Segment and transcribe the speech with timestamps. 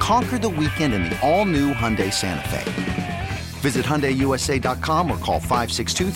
[0.00, 3.28] Conquer the weekend in the all new Hyundai Santa Fe.
[3.60, 6.10] Visit HyundaiUSA.com or call 562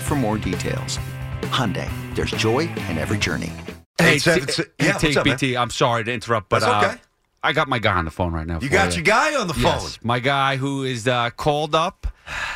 [0.00, 0.98] for more details.
[1.42, 3.52] Hyundai, there's joy in every journey.
[3.98, 5.36] Hey, Eight, seven, T- six- hey, take what's up, man?
[5.36, 5.56] BT.
[5.56, 7.00] I'm sorry to interrupt, but That's uh, okay.
[7.44, 8.60] I got my guy on the phone right now.
[8.60, 9.64] You for got your guy on the phone.
[9.64, 12.06] Yes, my guy who is uh, called up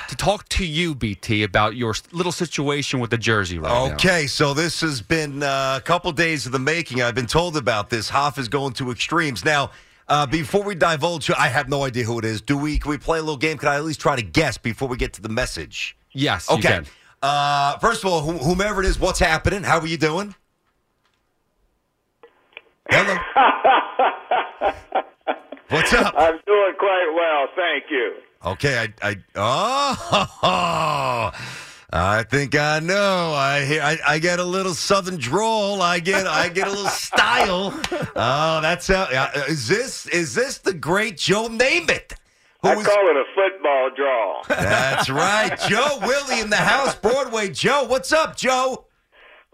[0.08, 3.94] to talk to you, BT, about your little situation with the jersey right now.
[3.94, 7.02] Okay, so this has been uh, a couple days of the making.
[7.02, 8.08] I've been told about this.
[8.08, 9.44] Hoff is going to extremes.
[9.44, 9.72] Now,
[10.08, 12.40] uh, before we divulge, I have no idea who it is.
[12.40, 12.78] Do we?
[12.78, 13.58] Can we play a little game?
[13.58, 15.96] Can I at least try to guess before we get to the message?
[16.12, 16.68] Yes, you Okay.
[16.68, 16.86] can.
[17.22, 19.64] Uh, first of all, wh- whomever it is, what's happening?
[19.64, 20.34] How are you doing?
[22.88, 23.16] Hello.
[25.68, 26.14] what's up?
[26.16, 28.14] I'm doing quite well, thank you.
[28.44, 31.30] Okay, I, I, oh,
[31.92, 33.32] I think I know.
[33.34, 35.82] I hear, I, I get a little southern drawl.
[35.82, 37.72] I get, I get a little style.
[38.16, 39.04] Oh, that's how.
[39.04, 42.12] uh, Is this, is this the great Joe Namath?
[42.62, 44.42] Who I is- call it a football draw.
[44.48, 47.48] that's right, Joe Willie in the house, Broadway.
[47.50, 48.85] Joe, what's up, Joe?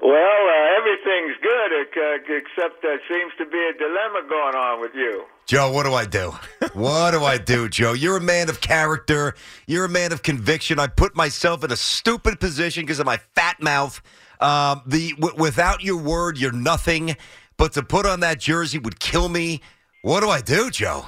[0.03, 4.92] Well, uh, everything's good uh, except there seems to be a dilemma going on with
[4.94, 5.25] you.
[5.47, 6.33] Joe, what do I do?
[6.72, 7.92] What do I do, Joe?
[7.92, 9.34] You're a man of character.
[9.67, 10.78] You're a man of conviction.
[10.78, 14.00] I put myself in a stupid position because of my fat mouth.
[14.41, 17.16] Um, the w- without your word, you're nothing.
[17.56, 19.61] But to put on that jersey would kill me.
[20.03, 21.06] What do I do, Joe?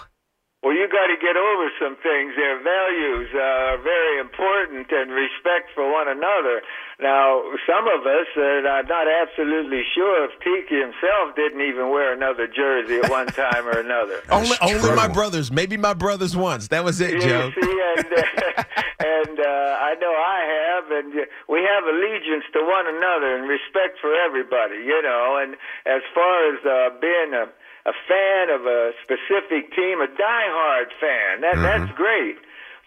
[0.65, 2.33] Well, you got to get over some things.
[2.41, 6.63] Their values uh, are very important and respect for one another.
[6.99, 12.15] Now, some of us are not not absolutely sure if Tiki himself didn't even wear
[12.15, 14.23] another jersey at one time or another.
[14.31, 15.53] Only, only my brothers.
[15.53, 16.69] Maybe my brothers once.
[16.69, 17.51] That was it, You Joe.
[17.61, 18.23] see, and uh,
[19.05, 23.49] and uh, I know I have, and uh, we have allegiance to one another and
[23.49, 25.39] respect for everybody, you know.
[25.43, 25.55] And
[25.85, 27.53] as far as uh, being a
[27.87, 32.37] a fan of a specific team, a diehard fan, that that's great.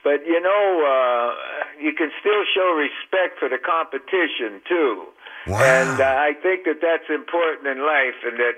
[0.04, 5.06] But you know, uh, you can still show respect for the competition too.
[5.48, 5.62] Wow.
[5.62, 8.58] And uh, I think that that's important in life, and that.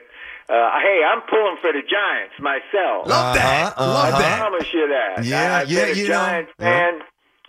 [0.50, 3.06] Uh, hey, I'm pulling for the Giants myself.
[3.06, 3.74] Love that.
[3.78, 4.18] Uh-huh, Love uh-huh.
[4.18, 4.40] I that.
[4.40, 5.24] promise you that.
[5.24, 6.66] Yeah, I, I've yeah, been a you know, Giants yeah.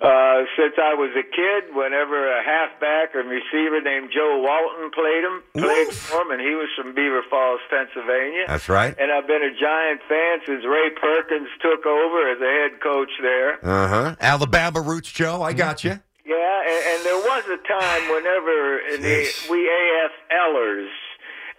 [0.00, 1.76] Uh, since I was a kid.
[1.76, 5.94] Whenever a halfback and receiver named Joe Walton played him, played Oof.
[5.94, 8.48] for him, and he was from Beaver Falls, Pennsylvania.
[8.48, 8.96] That's right.
[8.96, 13.12] And I've been a Giant fan since Ray Perkins took over as a head coach
[13.20, 13.60] there.
[13.60, 14.16] Uh huh.
[14.20, 15.42] Alabama roots, Joe.
[15.42, 16.00] I got you.
[16.24, 20.88] Yeah, and, and there was a time whenever in the, we AFLers,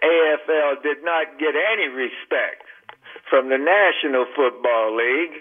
[0.02, 2.66] AFL did not get any respect
[3.30, 5.40] from the National Football League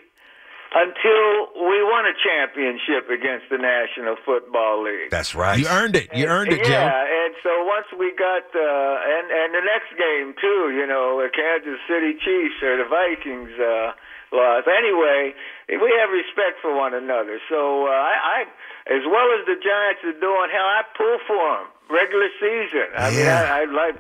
[0.72, 5.12] until we won a championship against the National Football League.
[5.12, 5.60] That's right.
[5.60, 6.08] You earned it.
[6.16, 7.04] You earned it, yeah, Joe.
[7.28, 11.30] and so once we got uh, and and the next game too, you know, the
[11.30, 13.92] Kansas City Chiefs or the Vikings uh,
[14.32, 14.68] lost.
[14.72, 15.36] Anyway,
[15.68, 17.40] we have respect for one another.
[17.52, 18.16] So uh, I,
[18.48, 22.88] I, as well as the Giants are doing, hell, I pull for them regular season.
[22.96, 23.44] I mean, Yeah.
[23.44, 23.96] I, I like.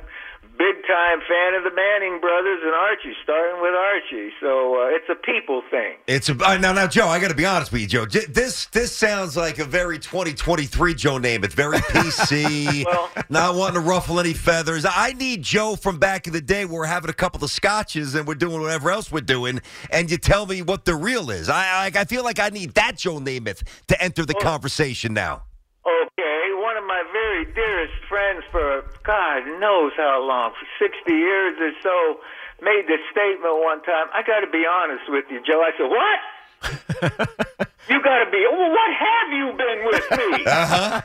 [0.57, 4.29] Big time fan of the Manning brothers and Archie, starting with Archie.
[4.39, 5.95] So uh, it's a people thing.
[6.07, 7.07] It's a uh, now, now, Joe.
[7.07, 8.06] I got to be honest with you, Joe.
[8.06, 11.44] J- This this sounds like a very 2023 Joe name.
[11.44, 14.85] It's very PC, Well- not wanting to ruffle any feathers.
[14.88, 16.66] I need Joe from back in the day.
[16.66, 20.12] where We're having a couple of scotches and we're doing whatever else we're doing, and
[20.12, 21.50] you tell me what the real is.
[21.50, 25.44] I I, I feel like I need that Joe Namath to enter the conversation now.
[25.85, 27.01] Okay, one of my
[27.44, 32.19] very dearest friends for God knows how long, for 60 years or so,
[32.62, 34.07] made this statement one time.
[34.13, 35.62] I got to be honest with you, Joe.
[35.62, 36.19] I said, What?
[37.89, 40.45] you got to be, well, what have you been with me?
[40.51, 41.01] Uh huh.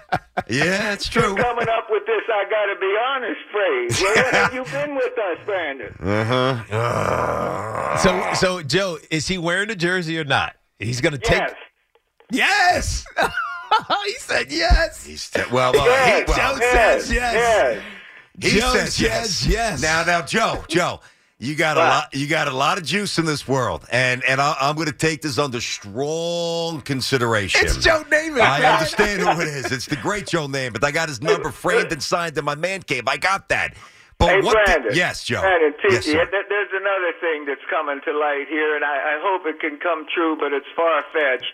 [0.49, 1.35] Yeah, it's true.
[1.35, 4.01] Coming up with this, I got to be honest phrase.
[4.03, 5.95] Well, what have you been with us, Brandon?
[6.01, 7.97] Uh huh.
[7.99, 10.57] So, so Joe, is he wearing a jersey or not?
[10.79, 11.43] He's going to take.
[12.31, 13.07] Yes.
[13.91, 14.05] Yes.
[14.07, 15.05] he said yes.
[15.07, 16.19] He's t- well, well, Yes.
[16.19, 17.05] he, well Joe yes.
[17.05, 17.35] says yes.
[17.35, 17.83] yes.
[18.53, 19.83] he Joe says says yes.
[19.83, 21.01] Now, now, Joe, Joe,
[21.39, 22.15] you got a lot.
[22.15, 24.93] You got a lot of juice in this world, and and I, I'm going to
[24.93, 27.61] take this under strong consideration.
[27.65, 28.41] It's Joe Namath.
[28.41, 29.71] I understand who it is.
[29.73, 30.83] It's the great Joe Namath.
[30.85, 33.05] I got his number framed and signed in my man cave.
[33.07, 33.75] I got that.
[34.19, 34.57] But hey, what?
[34.89, 35.43] the- yes, Joe.
[35.43, 36.25] Brandon, Tiki, yes, sir.
[36.25, 39.79] th- there's another thing that's coming to light here, and I, I hope it can
[39.79, 41.53] come true, but it's far fetched.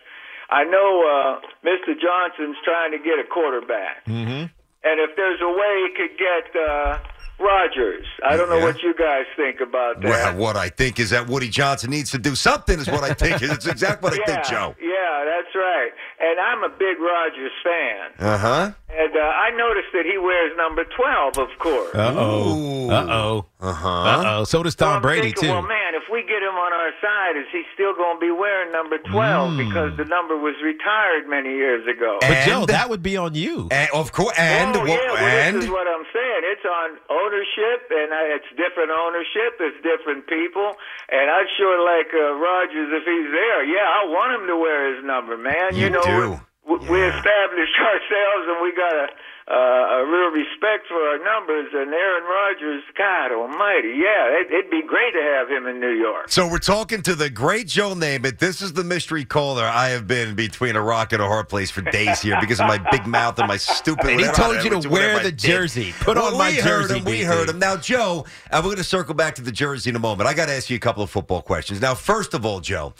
[0.52, 1.96] I know uh, Mr.
[1.96, 4.52] Johnson's trying to get a quarterback, mm-hmm.
[4.84, 6.98] and if there's a way he could get uh,
[7.40, 8.64] Rodgers, I don't know Yeah.
[8.64, 10.08] what you guys think about that.
[10.08, 12.78] Well, what I think is that Woody Johnson needs to do something.
[12.78, 13.40] Is what I think.
[13.42, 14.74] It's exactly what I yeah, think, Joe.
[14.80, 15.90] Yeah, that's right.
[16.20, 18.10] And I'm a big Rodgers fan.
[18.18, 18.72] Uh huh.
[18.92, 21.94] And uh, I noticed that he wears number 12, of course.
[21.94, 22.90] Uh oh.
[22.90, 23.46] Uh oh.
[23.60, 23.88] Uh huh.
[23.88, 24.44] Uh oh.
[24.44, 25.52] So does Tom I'm Brady thinking, too.
[25.52, 28.30] Well, man, if we get him on our side, is he still going to be
[28.30, 29.56] wearing number 12 Mm.
[29.64, 32.18] because the number was retired many years ago?
[32.20, 33.68] But Joe, that would be on you.
[33.72, 36.40] And of course, and oh, yeah, well, and this is what I'm saying.
[36.52, 39.56] It's on ownership, and uh, it's different ownership.
[39.60, 40.68] It's different people,
[41.08, 43.64] and I'd sure like uh, Rodgers if he's there.
[43.64, 45.74] Yeah, I want him to wear his number, man.
[45.74, 46.40] You know, do.
[46.68, 49.08] We, we established ourselves, and we got a,
[49.50, 51.68] uh, a real respect for our numbers.
[51.74, 55.90] And Aaron Rodgers, God Almighty, yeah, it, it'd be great to have him in New
[55.90, 56.30] York.
[56.30, 58.38] So we're talking to the great Joe Namath.
[58.38, 59.64] This is the mystery caller.
[59.64, 62.68] I have been between a rock and a hard place for days here because of
[62.68, 64.06] my big mouth and my stupid.
[64.10, 65.92] And he told you to wear the jersey.
[65.98, 67.04] Put Well, on my we heard jersey, him.
[67.04, 67.58] We heard him.
[67.58, 70.28] Now, Joe, uh, we're going to circle back to the jersey in a moment.
[70.28, 71.80] I got to ask you a couple of football questions.
[71.80, 72.94] Now, first of all, Joe.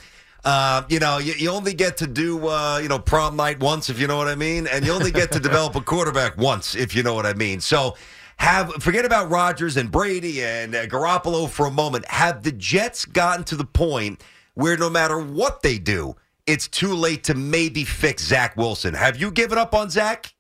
[0.45, 3.89] Uh, you know, you, you only get to do, uh, you know, prom night once,
[3.89, 6.75] if you know what I mean, and you only get to develop a quarterback once,
[6.75, 7.61] if you know what I mean.
[7.61, 7.97] So,
[8.39, 12.07] have forget about Rodgers and Brady and uh, Garoppolo for a moment.
[12.09, 14.21] Have the Jets gotten to the point
[14.55, 16.17] where no matter what they do,
[16.47, 18.95] it's too late to maybe fix Zach Wilson?
[18.95, 20.35] Have you given up on Zach?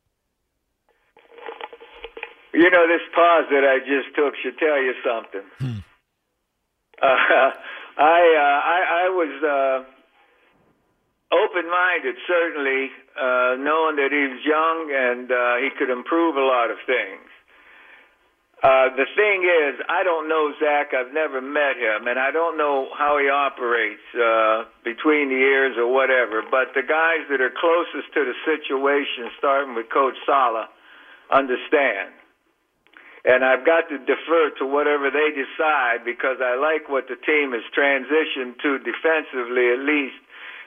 [2.52, 5.84] You know, this pause that I just took should tell you something.
[7.00, 7.50] Uh,
[7.98, 9.78] I, uh, I I was uh,
[11.32, 16.70] open-minded, certainly, uh, knowing that he was young and uh, he could improve a lot
[16.70, 17.28] of things.
[18.62, 20.94] Uh, the thing is, I don't know Zach.
[20.94, 25.74] I've never met him, and I don't know how he operates uh, between the ears
[25.76, 26.46] or whatever.
[26.46, 30.70] But the guys that are closest to the situation, starting with Coach Saleh,
[31.34, 32.14] understand.
[33.24, 37.52] And I've got to defer to whatever they decide because I like what the team
[37.54, 40.18] has transitioned to defensively, at least.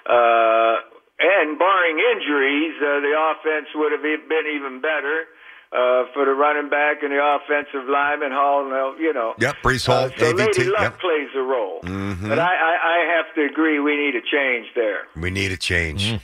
[0.07, 0.75] Uh,
[1.19, 5.25] and barring injuries, uh, the offense would have e- been even better
[5.73, 8.63] uh, for the running back and the offensive lineman, Hall.
[8.99, 9.33] You know.
[9.39, 10.99] Yep, Breece Hall, Uh, so AVT, Lady Luck yep.
[10.99, 12.29] plays a role, Mhm.
[12.29, 15.07] but I, I, I have to agree we need a change there.
[15.19, 16.19] We need a change.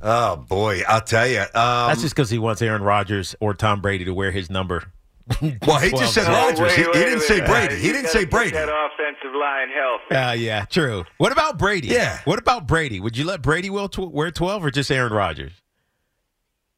[0.00, 1.40] Oh boy, I'll tell you.
[1.40, 4.84] Um, That's just because he wants Aaron Rodgers or Tom Brady to wear his number.
[5.66, 6.74] well, he just said Well, Rodgers.
[6.74, 7.76] he, wait, he didn't wait, say Brady.
[7.76, 8.50] He didn't say Brady.
[8.52, 10.14] That offensive line healthy.
[10.14, 11.04] Uh, yeah, true.
[11.18, 11.88] What about Brady?
[11.88, 12.20] Yeah.
[12.24, 13.00] What about Brady?
[13.00, 15.52] Would you let Brady wear wear 12 or just Aaron Rodgers?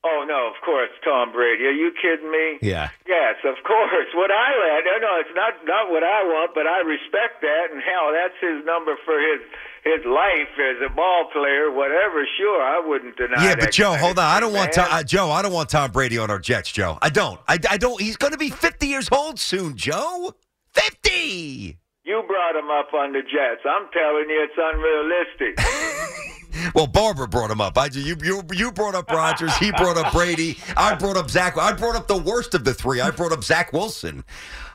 [0.03, 1.65] Oh no, of course, Tom Brady.
[1.69, 2.57] Are you kidding me?
[2.63, 2.89] Yeah.
[3.07, 4.09] Yes, of course.
[4.15, 7.83] What I no, no, it's not not what I want, but I respect that, and
[7.83, 9.45] hell, that's his number for his
[9.85, 12.25] his life as a ball player, whatever.
[12.39, 13.37] Sure, I wouldn't deny.
[13.37, 13.45] That.
[13.45, 14.25] Yeah, but Joe, hold on.
[14.25, 14.87] I don't want man.
[14.87, 15.31] Tom, uh, Joe.
[15.31, 16.99] I don't want Tom Brady on our Jets, Joe.
[17.03, 17.39] I don't.
[17.47, 18.01] I, I don't.
[18.01, 20.33] He's going to be fifty years old soon, Joe.
[20.73, 21.79] Fifty.
[22.05, 23.61] You brought him up on the Jets.
[23.69, 26.40] I'm telling you, it's unrealistic.
[26.75, 27.77] Well, Barbara brought him up.
[27.79, 29.57] I you you you brought up Rodgers.
[29.59, 30.59] He brought up Brady.
[30.77, 31.57] I brought up Zach.
[31.59, 33.01] I brought up the worst of the three.
[33.01, 34.25] I brought up Zach Wilson.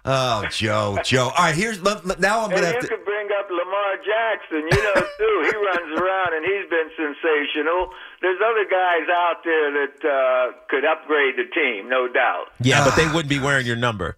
[0.07, 1.29] Oh, Joe, Joe.
[1.35, 2.41] All right, here's let- let- now.
[2.43, 2.87] I'm gonna you have to.
[2.87, 4.67] could bring up Lamar Jackson.
[4.71, 5.49] You know, too.
[5.49, 7.89] He runs around and he's been sensational.
[8.21, 12.45] There's other guys out there that uh, could upgrade the team, no doubt.
[12.61, 14.17] Yeah, but they wouldn't be wearing your number.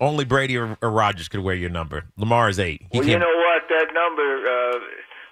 [0.00, 2.04] Only Brady or, or Rodgers could wear your number.
[2.16, 2.86] Lamar is eight.
[2.90, 3.62] He Well, you can't- know what?
[3.68, 4.78] That number uh,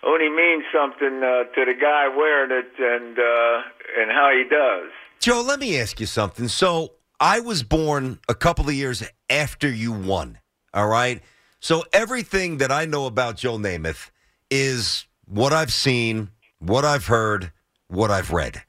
[0.08, 3.62] only means something uh, to the guy wearing it and uh,
[4.00, 4.90] and how he does.
[5.20, 6.48] Joe, let me ask you something.
[6.48, 10.38] So I was born a couple of years after you won.
[10.72, 11.22] All right.
[11.60, 14.10] So everything that I know about Joe Namath
[14.50, 17.52] is what I've seen, what I've heard,
[17.88, 18.62] what I've read.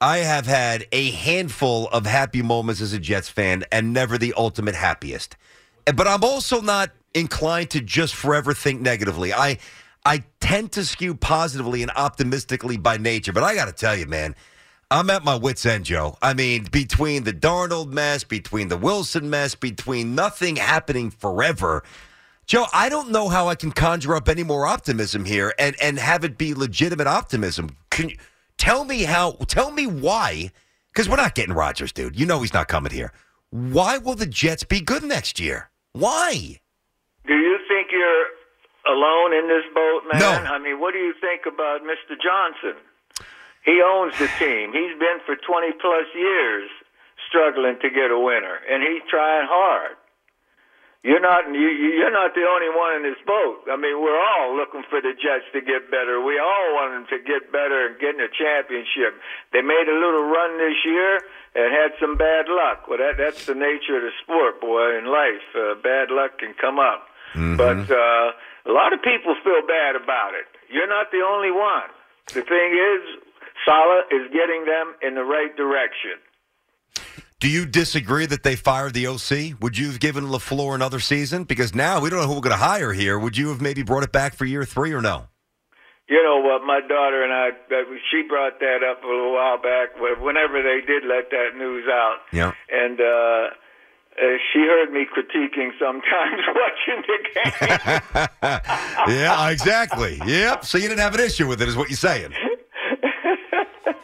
[0.00, 4.32] I have had a handful of happy moments as a Jets fan and never the
[4.36, 5.36] ultimate happiest.
[5.84, 9.32] But I'm also not inclined to just forever think negatively.
[9.32, 9.58] I
[10.08, 14.06] I tend to skew positively and optimistically by nature, but I got to tell you,
[14.06, 14.34] man,
[14.90, 16.16] I'm at my wits' end, Joe.
[16.22, 21.84] I mean, between the Darnold mess, between the Wilson mess, between nothing happening forever.
[22.46, 25.98] Joe, I don't know how I can conjure up any more optimism here and, and
[25.98, 27.76] have it be legitimate optimism.
[27.90, 28.16] Can you
[28.56, 29.32] tell me how?
[29.46, 30.52] Tell me why?
[30.90, 32.18] Because we're not getting Rodgers, dude.
[32.18, 33.12] You know he's not coming here.
[33.50, 35.68] Why will the Jets be good next year?
[35.92, 36.60] Why?
[37.26, 38.37] Do you think you're
[38.88, 40.20] alone in this boat, man?
[40.20, 40.32] No.
[40.52, 42.16] I mean, what do you think about Mr.
[42.16, 42.80] Johnson?
[43.64, 44.72] He owns the team.
[44.72, 46.70] He's been for 20 plus years
[47.28, 49.96] struggling to get a winner, and he's trying hard.
[51.04, 53.62] You're not you, you- you're not the only one in this boat.
[53.70, 56.20] I mean, we're all looking for the Jets to get better.
[56.20, 59.14] We all want them to get better and get in a championship.
[59.52, 61.20] They made a little run this year
[61.54, 62.88] and had some bad luck.
[62.88, 64.98] Well, that that's the nature of the sport, boy.
[64.98, 67.06] In life, uh, bad luck can come up.
[67.56, 68.32] But uh,
[68.68, 70.46] a lot of people feel bad about it.
[70.70, 71.88] You're not the only one.
[72.28, 73.00] The thing is,
[73.64, 76.20] Saleh is getting them in the right direction.
[77.40, 79.60] Do you disagree that they fired the OC?
[79.62, 81.44] Would you have given LaFleur another season?
[81.44, 83.16] Because now we don't know who we're going to hire here.
[83.18, 85.28] Would you have maybe brought it back for year three or no?
[86.08, 86.66] You know what?
[86.66, 87.50] My daughter and I,
[88.10, 89.90] she brought that up a little while back.
[90.00, 92.52] Whenever they did let that news out, Yeah.
[92.70, 93.54] and uh,
[94.20, 98.28] uh, she heard me critiquing sometimes watching the game.
[99.16, 100.20] yeah, exactly.
[100.26, 100.64] Yep.
[100.64, 102.32] So you didn't have an issue with it, is what you're saying.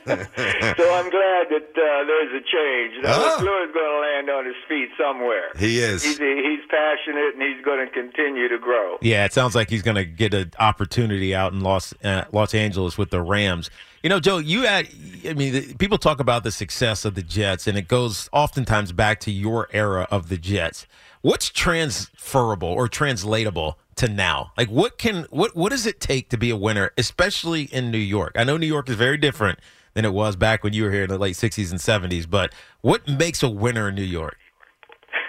[0.06, 3.02] so I'm glad that uh, there's a change.
[3.02, 3.36] Now.
[3.36, 5.50] LaFleur's going to land on his feet somewhere.
[5.58, 6.02] He is.
[6.02, 8.98] He's he's passionate and he's going to continue to grow.
[9.00, 12.54] Yeah, it sounds like he's going to get an opportunity out in Los uh, Los
[12.54, 13.70] Angeles with the Rams.
[14.02, 14.88] You know, Joe, you had.
[15.26, 18.92] I mean, the, people talk about the success of the Jets, and it goes oftentimes
[18.92, 20.86] back to your era of the Jets.
[21.22, 24.52] What's transferable or translatable to now?
[24.58, 27.96] Like, what can what what does it take to be a winner, especially in New
[27.96, 28.32] York?
[28.36, 29.58] I know New York is very different
[29.94, 32.52] than it was back when you were here in the late '60s and '70s, but
[32.82, 34.36] what makes a winner in New York?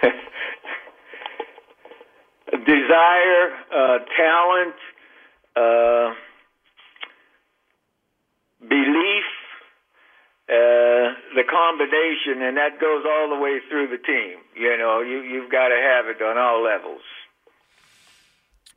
[2.52, 4.76] desire, uh, talent,
[5.56, 6.14] uh,
[8.62, 9.26] belief,
[10.50, 14.38] uh, the combination, and that goes all the way through the team.
[14.56, 17.02] You know, you you've got to have it on all levels.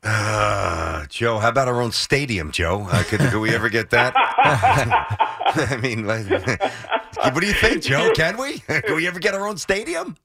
[0.03, 2.87] Uh, Joe, how about our own stadium, Joe?
[2.91, 4.15] Uh, could, could we ever get that?
[4.17, 6.29] I mean, like,
[7.17, 8.13] what do you think, Joe?
[8.15, 8.59] Can we?
[8.69, 10.17] Can we ever get our own stadium?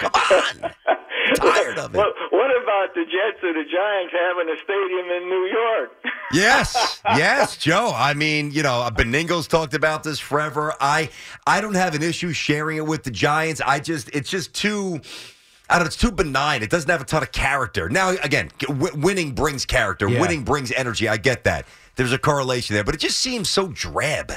[0.00, 0.72] Come on.
[0.88, 1.98] I'm tired of it.
[1.98, 5.92] What what about the Jets or the Giants having a stadium in New York?
[6.32, 7.92] Yes, yes, Joe.
[7.94, 10.74] I mean, you know, Benigno's talked about this forever.
[10.80, 11.10] I,
[11.46, 13.60] I don't have an issue sharing it with the Giants.
[13.64, 15.00] I just, it's just too.
[15.72, 16.62] I don't know, it's too benign.
[16.62, 17.88] It doesn't have a ton of character.
[17.88, 20.06] Now, again, w- winning brings character.
[20.08, 20.20] Yeah.
[20.20, 21.08] Winning brings energy.
[21.08, 21.64] I get that.
[21.96, 24.32] There's a correlation there, but it just seems so drab.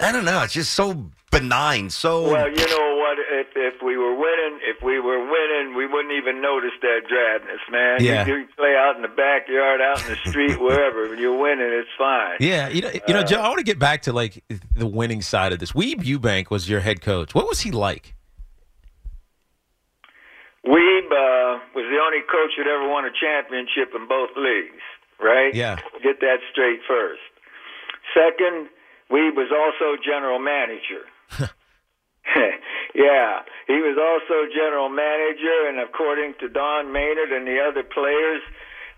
[0.00, 0.42] I don't know.
[0.42, 1.88] It's just so benign.
[1.90, 3.18] So Well, you know what?
[3.30, 7.70] If if we were winning, if we were winning, we wouldn't even notice that drabness,
[7.70, 7.98] man.
[8.00, 8.26] Yeah.
[8.26, 11.08] You, you play out in the backyard, out in the street, wherever.
[11.08, 12.36] When you're winning, it's fine.
[12.40, 13.40] Yeah, you know, you know, uh, Joe.
[13.40, 14.42] I want to get back to like
[14.76, 15.72] the winning side of this.
[15.72, 17.34] Weeb Eubank was your head coach.
[17.34, 18.14] What was he like?
[20.64, 24.82] Weeb uh, was the only coach that ever won a championship in both leagues,
[25.20, 25.54] right?
[25.54, 25.76] Yeah.
[26.02, 27.20] Get that straight first.
[28.16, 28.68] Second,
[29.10, 31.04] Weeb was also general manager.
[32.94, 38.40] yeah, he was also general manager, and according to Don Maynard and the other players,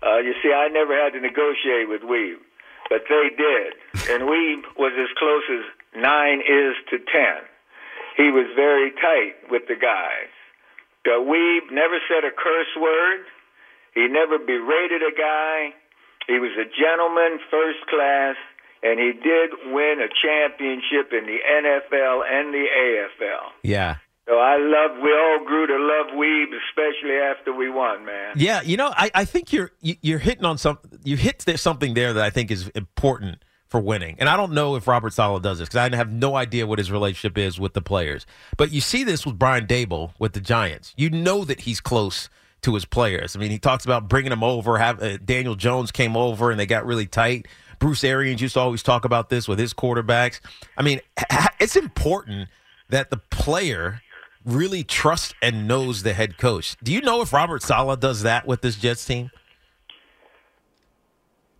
[0.01, 2.39] uh, you see, I never had to negotiate with Weeb,
[2.89, 3.69] but they did,
[4.11, 5.65] and Weeb was as close as
[6.01, 7.43] nine is to ten.
[8.15, 10.31] He was very tight with the guys.
[11.07, 13.23] Uh, Weeb never said a curse word.
[13.95, 15.73] He never berated a guy.
[16.27, 18.35] He was a gentleman, first class,
[18.83, 23.45] and he did win a championship in the NFL and the AFL.
[23.63, 23.95] Yeah,
[24.27, 25.01] So I love.
[25.01, 28.33] We all grew to love Weeb, especially after we won, man.
[28.35, 28.61] yeah.
[28.61, 30.77] You know, I, I think you're you- you're hitting on some.
[31.03, 34.15] You hit something there that I think is important for winning.
[34.19, 36.79] And I don't know if Robert Saleh does this because I have no idea what
[36.79, 38.25] his relationship is with the players.
[38.55, 40.93] But you see this with Brian Daboll with the Giants.
[40.97, 42.29] You know that he's close
[42.61, 43.35] to his players.
[43.35, 44.77] I mean, he talks about bringing them over.
[44.77, 47.47] Have uh, Daniel Jones came over and they got really tight.
[47.79, 50.39] Bruce Arians used to always talk about this with his quarterbacks.
[50.77, 51.01] I mean,
[51.59, 52.49] it's important
[52.89, 54.01] that the player
[54.45, 56.77] really trusts and knows the head coach.
[56.81, 59.29] Do you know if Robert Saleh does that with this Jets team?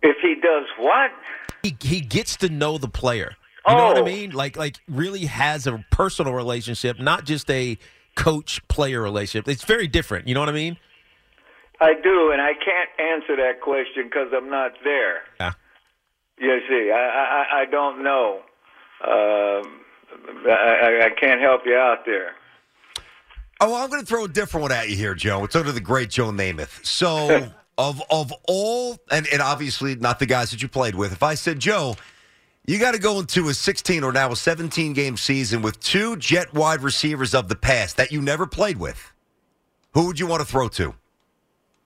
[0.02, 1.10] If he does what?
[1.62, 3.32] He he gets to know the player.
[3.68, 4.04] You know what I Oh.
[4.04, 4.30] mean?
[4.30, 7.76] Like like really has a personal relationship, not just a
[8.14, 9.46] coach player relationship.
[9.48, 10.26] It's very different.
[10.26, 10.78] You know what I mean?
[11.80, 15.22] I do, and I can't answer that question because I'm not there.
[15.38, 15.52] Yeah.
[16.38, 18.40] You see, I I, I don't know.
[19.04, 19.80] Um,
[20.48, 22.32] I, I I can't help you out there.
[23.60, 25.42] Oh, I'm going to throw a different one at you here, Joe.
[25.44, 26.84] It's under the great Joe Namath.
[26.86, 27.48] So,
[27.78, 31.34] of of all, and, and obviously not the guys that you played with, if I
[31.34, 31.94] said, Joe,
[32.66, 36.16] you got to go into a 16 or now a 17 game season with two
[36.16, 39.12] jet wide receivers of the past that you never played with,
[39.94, 40.94] who would you want to throw to?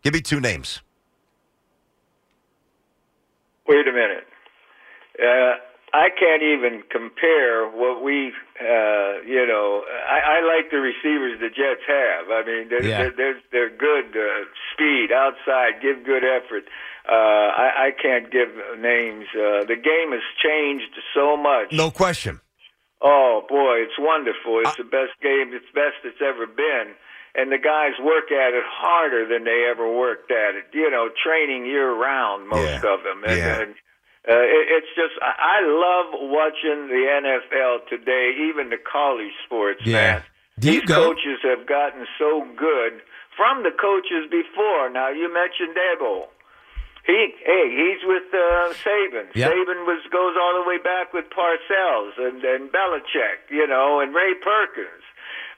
[0.02, 0.80] Give me two names.
[3.68, 4.26] Wait a minute.
[5.22, 5.54] Uh,
[5.94, 11.48] I can't even compare what we, uh, you know, I, I like the receivers the
[11.50, 12.30] Jets have.
[12.30, 12.98] I mean, they're, Yeah.
[12.98, 16.64] they're, they're, they're good uh, speed outside, give good effort.
[17.08, 19.26] Uh, I, I can't give names.
[19.34, 21.72] Uh, the game has changed so much.
[21.72, 22.40] No question.
[23.02, 24.60] Oh boy, it's wonderful.
[24.64, 25.50] It's the best game.
[25.52, 26.94] It's best it's ever been.
[27.34, 30.66] And the guys work at it harder than they ever worked at it.
[30.72, 32.94] You know, training year round, most Yeah.
[32.94, 33.24] of them.
[33.26, 33.60] And, Yeah.
[33.62, 33.74] and
[34.28, 39.80] uh, it, it's just, I, I love watching the NFL today, even the college sports,
[39.84, 39.92] Yeah.
[39.94, 40.22] man.
[40.58, 41.10] These go?
[41.14, 43.00] coaches have gotten so good
[43.36, 44.90] from the coaches before.
[44.90, 46.28] Now you mentioned Daboll.
[47.04, 49.34] He, hey, he's with uh, Saban.
[49.34, 49.50] Yep.
[49.50, 54.14] Saban was goes all the way back with Parcells and and Belichick, you know, and
[54.14, 55.02] Ray Perkins.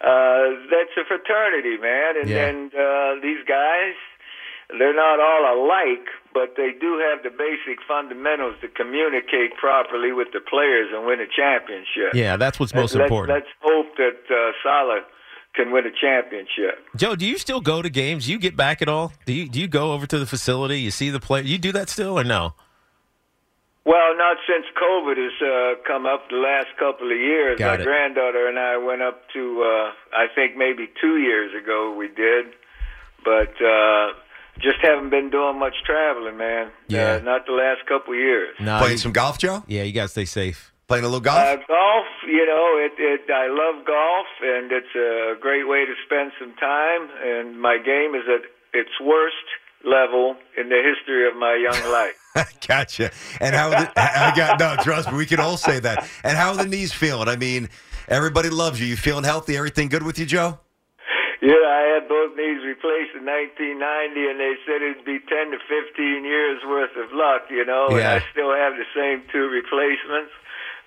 [0.01, 2.47] Uh, that's a fraternity, man, and Yeah.
[2.49, 3.93] and uh, these guys,
[4.71, 10.29] they're not all alike, but they do have the basic fundamentals to communicate properly with
[10.33, 12.15] the players and win a championship.
[12.15, 13.39] Yeah, that's what's most Let's- important.
[13.39, 15.05] Let's hope that uh, Saleh
[15.55, 16.85] can win a championship.
[16.97, 18.27] Joe, do you still go to games?
[18.27, 19.13] Do you get back at all?
[19.27, 20.81] Do you do you go over to the facility?
[20.81, 21.43] You see the play?
[21.43, 22.55] You do that still or no?
[23.87, 27.59] Well, not since COVID has uh, come up the last couple of years.
[27.59, 27.85] Got My it.
[27.85, 32.47] granddaughter and I went up to, uh, I think maybe two years ago we did,
[33.23, 34.13] but uh,
[34.61, 36.71] just haven't been doing much traveling, man.
[36.89, 37.15] Yeah.
[37.15, 38.55] Uh, not the last couple of years.
[38.61, 38.79] No.
[38.79, 39.63] Playing you- some golf, Joe?
[39.67, 40.73] yeah, you gotta stay safe.
[40.87, 41.39] Playing a little golf?
[41.39, 43.31] Uh, golf, you know, it, it.
[43.33, 47.09] I love golf, and it's a great way to spend some time.
[47.25, 48.43] And my game is at
[48.79, 49.35] its worst
[49.83, 51.91] level in the history of my young
[52.37, 52.57] life.
[52.67, 53.11] gotcha.
[53.41, 56.07] And how the, I got no trust me, we can all say that.
[56.23, 57.29] And how are the knees feeling?
[57.29, 57.71] I mean,
[58.09, 58.87] everybody loves you.
[58.87, 59.57] You feeling healthy?
[59.57, 60.59] Everything good with you, Joe?
[61.45, 63.77] Yeah, I had both knees replaced in 1990,
[64.33, 67.93] and they said it'd be 10 to 15 years worth of luck, you know.
[67.93, 70.33] And I still have the same two replacements.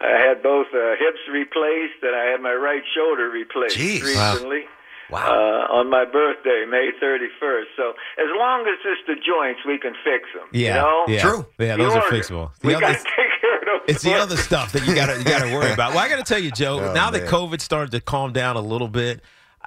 [0.01, 4.01] I had both uh, hips replaced, and I had my right shoulder replaced Jeez.
[4.01, 4.65] Recently.
[5.09, 5.23] Wow.
[5.23, 7.63] Uh, on my birthday, May 31st.
[7.77, 10.47] So as long as it's the joints, we can fix them.
[10.51, 11.05] Yeah, you know?
[11.07, 11.45] yeah, True.
[11.57, 12.51] Yeah, The those are fixable.
[12.59, 13.81] The We other- got to take care of those.
[13.95, 15.91] it's the other stuff that you gotta you gotta worry about.
[15.93, 16.79] Well, I gotta tell you, Joe.
[16.89, 17.23] Oh, now that.
[17.29, 19.21] COVID started to calm down a little bit.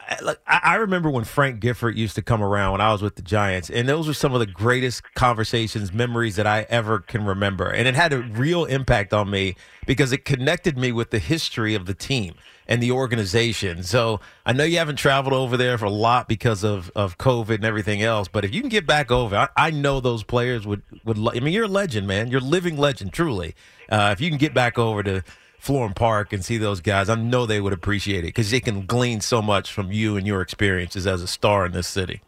[0.09, 3.23] I, I remember when Frank Gifford used to come around when I was with the
[3.23, 7.69] Giants, and those were some of the greatest conversations, memories that I ever can remember.
[7.69, 11.75] And it had a real impact on me because it connected me with the history
[11.75, 12.35] of the team
[12.67, 13.83] and the organization.
[13.83, 17.57] So I know you haven't traveled over there for a lot because of, of COVID
[17.57, 20.67] and everything else, but if you can get back over, I, I know those players
[20.67, 21.19] would would.
[21.19, 22.31] I mean, you're a legend, man.
[22.31, 23.55] You're a living legend, truly.
[23.89, 25.25] Uh, if you can get back over to
[25.61, 28.87] Florham Park and see those guys, I know they would appreciate it because they can
[28.87, 32.23] glean so much from you and your experiences as a star in this city.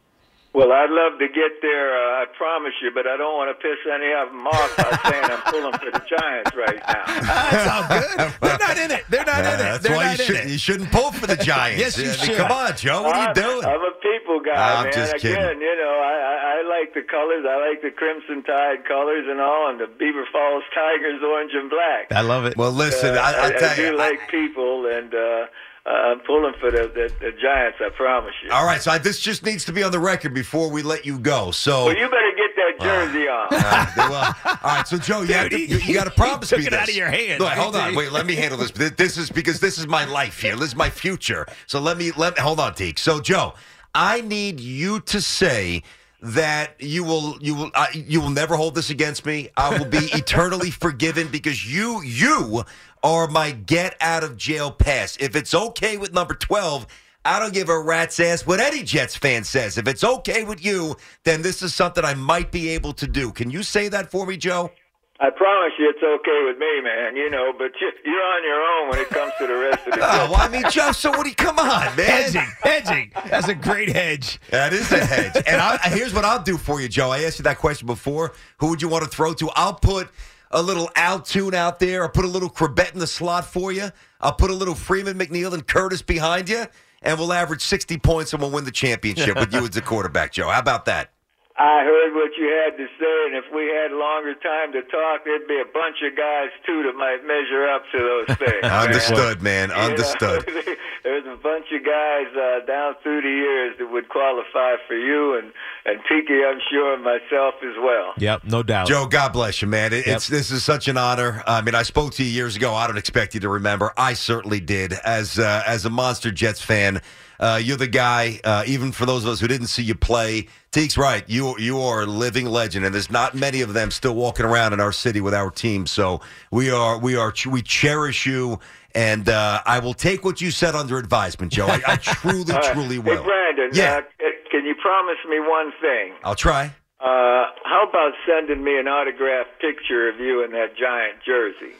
[0.55, 3.57] Well, I'd love to get there, uh, I promise you, but I don't want to
[3.57, 7.05] piss any of them off by saying I'm pulling for the Giants right now.
[7.09, 8.35] That's all good.
[8.45, 9.05] They're not in it.
[9.09, 9.63] They're not Yeah, in it.
[9.65, 10.49] that's They're why you, not in should, it.
[10.53, 11.81] you shouldn't pull for the Giants.
[11.81, 12.37] Yes, you I mean, should.
[12.37, 13.01] Come on, Joe.
[13.01, 13.65] What are you doing?
[13.65, 14.93] I'm a people guy, I'm man.
[14.93, 15.61] just Again, kidding.
[15.65, 17.47] you know, I, I, I like the colors.
[17.49, 21.71] I like the Crimson Tide colors and all, and the Beaver Falls Tigers orange and
[21.71, 22.13] black.
[22.13, 22.59] I love it.
[22.59, 23.89] well, listen, Uh, I, I, tell do you.
[23.97, 25.47] I- like people, and uh,
[25.85, 27.79] I'm pulling for the, the, the Giants.
[27.81, 28.51] I promise you.
[28.53, 31.05] all right, so I, this just needs to be on the record before we let
[31.05, 31.51] you go.
[31.51, 33.49] So, Well, you better get that jersey on.
[33.51, 36.57] Uh, well, all right, so Joe, you, have to, Dude, you, got to promise he
[36.59, 36.81] me took it this.
[36.83, 37.41] out of your hand.
[37.41, 38.71] Look, hold on, wait, let me handle this.
[38.71, 40.55] This is because this is my life here.
[40.55, 41.47] This is my future.
[41.67, 42.99] So let me let hold on, Teak.
[42.99, 43.55] So Joe,
[43.95, 45.83] I need you to say
[46.21, 49.49] that you will you will uh, you will never hold this against me.
[49.57, 52.63] I will be eternally forgiven because you you
[53.03, 55.17] are my get out of jail pass.
[55.19, 56.87] If it's okay with number twelve.
[57.25, 59.79] I don't give a rat's ass what any Jets fan says.
[59.79, 63.31] If it's okay with you, then this is something I might be able to do.
[63.31, 64.73] Can you say that for me, Joe?
[65.21, 67.15] I promise you it's okay with me, man.
[67.15, 69.93] You know, but you, you're on your own when it comes to the rest of
[69.95, 72.07] the Oh, well, I mean, Joe, so what do you, come on, man.
[72.07, 73.13] hedging, hedging.
[73.31, 74.41] That's a great hedge.
[74.51, 75.41] That is a hedge.
[75.47, 77.11] And I, here's what I'll do for you, Joe.
[77.11, 78.33] I asked you that question before.
[78.57, 79.49] Who would you want to throw to?
[79.55, 80.09] I'll put
[80.53, 82.03] a little Al Toon out there.
[82.03, 83.91] I'll put a little Chrebet in the slot for you.
[84.21, 86.67] I'll put a little Freeman, McNeil, and Curtis behind you.
[87.03, 90.33] And we'll average 60 points and we'll win the championship with you as the quarterback,
[90.33, 90.49] Joe.
[90.49, 91.12] How about that?
[91.59, 95.25] I heard what you had to say, and if we had longer time to talk,
[95.25, 98.63] there'd be a bunch of guys too that might measure up to those things.
[98.63, 98.73] man.
[98.89, 99.69] Understood, man.
[99.69, 100.45] You know, Understood.
[101.05, 105.37] there's a bunch of guys uh, down through the years that would qualify for you,
[105.39, 105.53] and
[105.85, 108.15] and Tiki, I'm sure, and myself as well.
[108.17, 108.87] Yep, no doubt.
[108.89, 109.93] Joe, God bless you, man.
[109.93, 110.17] It, Yep.
[110.17, 111.43] It's this is such an honor.
[111.47, 112.75] I mean, I spoke to you years ago.
[112.75, 113.93] I don't expect you to remember.
[113.97, 114.95] I certainly did.
[115.05, 117.03] As uh, as a monster Jets fan,
[117.43, 118.39] Uh, you're the guy.
[118.45, 121.25] Uh, even for those of us who didn't see you play, Teek's right.
[121.29, 124.73] You you are a living legend, and there's not many of them still walking around
[124.73, 125.87] in our city with our team.
[125.87, 126.21] So
[126.53, 128.61] we are we are we cherish you,
[128.95, 131.67] and uh, I will take what you said under advisement, Joe.
[131.67, 133.25] I, I truly truly Hey, will.
[133.25, 133.97] Brandon, Yeah.
[133.99, 136.13] uh, can you promise me one thing?
[136.25, 136.67] I'll try.
[137.01, 141.75] Uh, how about sending me an autographed picture of you in that giant jersey?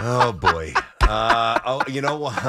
[0.00, 0.72] Oh boy.
[1.08, 2.34] Uh, oh, you know what?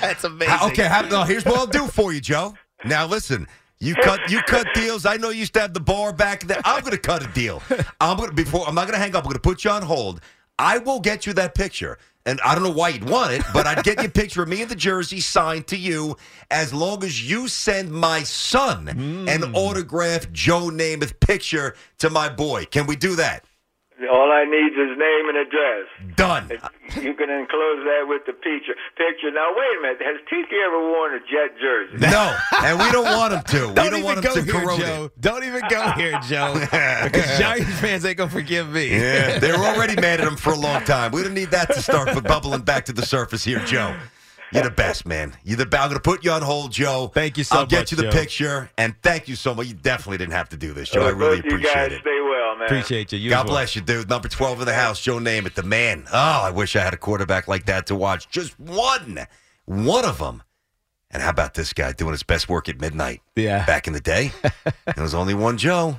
[0.00, 0.70] That's amazing.
[0.70, 2.54] Okay, how, no, here's what I'll do for you, Joe.
[2.84, 3.46] Now listen,
[3.78, 5.04] you cut you cut deals.
[5.06, 6.60] I know you used to have the bar back there.
[6.64, 7.62] I'm going to cut a deal.
[8.00, 9.24] I'm to before I'm not going to hang up.
[9.24, 10.20] I'm going to put you on hold.
[10.58, 11.98] I will get you that picture.
[12.24, 14.48] And I don't know why you'd want it, but I'd get you a picture of
[14.48, 16.16] me in the jersey signed to you
[16.52, 18.86] as long as you send my son
[19.28, 22.66] an autographed Joe Namath picture to my boy.
[22.66, 23.44] Can we do that?
[24.22, 26.14] All I need is name and address.
[26.14, 26.48] Done.
[27.02, 28.74] You can enclose that with the picture.
[28.96, 29.32] Picture.
[29.32, 29.98] Now, wait a minute.
[30.00, 31.96] Has Tiki ever worn a Jet jersey?
[31.98, 33.58] No, and we don't want him to.
[33.74, 34.82] Don't don't even want him go to here, corrode it.
[34.84, 35.10] Joe.
[35.18, 36.54] Don't even go here, Joe.
[37.04, 38.90] because Giants fans ain't gonna forgive me.
[38.90, 41.10] Yeah, they were already mad at him for a long time.
[41.10, 43.96] We don't need that to start bubbling back to the surface here, Joe.
[44.52, 45.34] You're the best, man.
[45.44, 45.82] You're the best.
[45.82, 47.10] I'm going to put you on hold, Joe.
[47.12, 47.60] Thank you so much.
[47.60, 48.10] I'll get much, you the Joe.
[48.10, 49.66] picture, and thank you so much.
[49.66, 51.02] You definitely didn't have to do this, Joe.
[51.02, 52.00] Uh, I Both really you appreciate guys it.
[52.00, 52.66] stay well, man.
[52.66, 53.18] Appreciate you.
[53.18, 53.54] you God as well.
[53.54, 54.08] bless you, dude.
[54.08, 56.04] Number 12 in the house, Joe Namath, the man.
[56.12, 58.28] Oh, I wish I had a quarterback like that to watch.
[58.28, 59.26] Just one.
[59.64, 60.42] One of them.
[61.10, 63.20] And how about this guy doing his best work at midnight?
[63.36, 63.66] Yeah.
[63.66, 64.32] Back in the day,
[64.86, 65.98] there was only one Joe.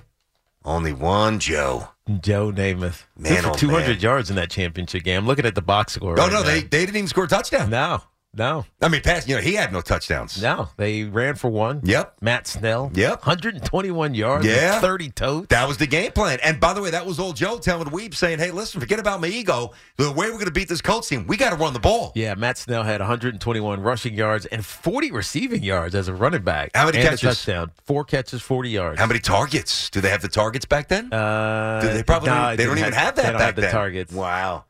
[0.66, 1.90] Only one Joe.
[2.22, 3.04] Joe Namath.
[3.18, 4.00] Man, Threw oh, for 200 man.
[4.00, 5.20] yards in that championship game.
[5.20, 6.16] I'm looking at the box score.
[6.16, 6.46] No, right no, now.
[6.46, 7.70] they, they didn't even score a touchdown.
[7.70, 8.02] No,
[8.36, 9.28] no, I mean, pass.
[9.28, 10.42] You know, he had no touchdowns.
[10.42, 10.70] no.
[10.78, 11.82] They ran for one.
[11.84, 12.16] Yep.
[12.22, 12.92] Matt Snell.
[12.94, 13.26] Yep.
[13.26, 14.46] 121 yards.
[14.46, 14.80] Yeah.
[14.82, 15.48] 30 totes.
[15.50, 16.40] That was the game plan.
[16.44, 19.22] And by the way, that was old Joe telling Weeb saying, "Hey, listen, forget about
[19.22, 19.74] my ego.
[19.98, 22.12] The way we're going to beat this Colts team, we got to run the ball."
[22.16, 26.72] Yeah, Matt Snell had 121 rushing yards and 40 receiving yards as a running back.
[26.74, 27.22] How many catches?
[27.22, 27.72] Touchdown.
[27.86, 29.00] Four catches, 40 yards.
[29.00, 29.90] How many targets?
[29.90, 31.14] Do they have the targets back then?
[31.14, 33.62] Uh, Do they probably no, they don't even have that They don't back have the
[33.62, 33.72] then.
[33.72, 34.12] targets.
[34.14, 34.66] Wow,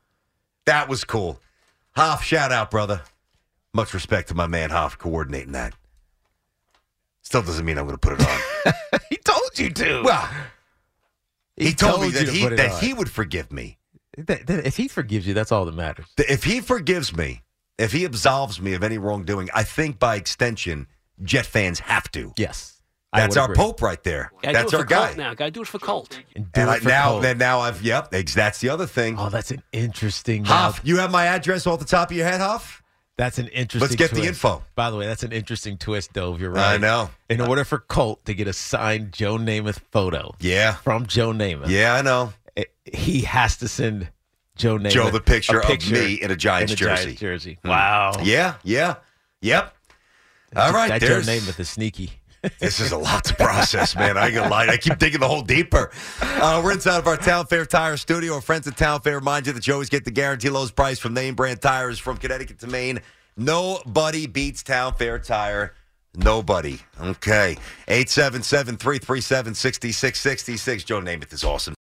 [0.66, 1.40] that was cool.
[1.96, 3.02] Hoff, shout out, brother.
[3.74, 5.74] Much respect to my man Hoff coordinating that.
[7.22, 9.00] Still doesn't mean I'm going to put it on.
[9.10, 10.02] he told you to.
[10.04, 10.30] well,
[11.56, 12.80] he, told, me that he that on.
[12.82, 13.78] he would forgive me.
[14.18, 16.06] That- that- if he forgives you, that's all that matters.
[16.18, 17.42] Th- If he forgives me,
[17.80, 20.88] if he absolves me of any wrongdoing, I think by extension,
[21.24, 22.34] Jet fans have to.
[22.38, 22.82] Yes.
[23.14, 23.56] That's our agree.
[23.56, 24.32] Pope right there.
[24.42, 25.06] Gotta That's our for guy.
[25.06, 25.34] Colt now.
[25.36, 26.20] Got to do it for Colt.
[26.36, 27.22] And, do And it I, for now, Colt.
[27.22, 28.10] then now I've yep.
[28.12, 29.16] That's the other thing.
[29.20, 30.46] Oh, that's an interesting.
[30.46, 32.83] Hoff, now- you have my address off the top of your head, Hoff.
[33.18, 33.80] That's an interesting.
[33.96, 34.00] Twist.
[34.00, 34.64] Let's get the info.
[34.76, 36.42] By the way, that's an interesting twist, Dove.
[36.42, 36.74] You're right.
[36.74, 37.10] I know.
[37.30, 41.70] In order for Colt to get a signed Joe Namath photo Yeah, from Joe Namath,
[41.70, 42.34] yeah, I know.
[42.56, 44.10] it- he has to send
[44.56, 47.04] Joe Namath Joe the picture, a of me in a Giants in a jersey.
[47.04, 47.60] Giants jersey.
[47.62, 47.70] Hmm.
[47.70, 48.12] Wow.
[48.24, 48.96] Yeah, yeah,
[49.42, 49.76] yep.
[50.56, 51.20] All right, that Joe.
[51.22, 52.12] Namath is sneaky.
[52.60, 54.18] This is a lot to process, man.
[54.18, 54.68] I ain't gonna lie.
[54.68, 55.92] I keep digging the hole deeper.
[56.22, 58.36] Uh, we're inside of our Town Fair Tire Studio.
[58.36, 61.00] Our friends at Town Fair remind you that you always get the guarantee lowest price
[61.00, 63.00] from name brand tires from Connecticut to Maine.
[63.38, 65.74] Nobody beats Town Fair Tire.
[66.16, 66.80] Nobody.
[67.02, 67.58] Okay.
[67.88, 70.84] 877 337 6666.
[70.84, 71.74] Joe Namath is awesome.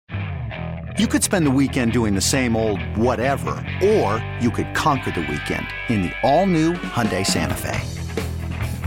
[0.98, 3.50] You could spend the weekend doing the same old whatever,
[3.82, 8.01] or you could conquer the weekend in the all-new Hyundai Santa Fe.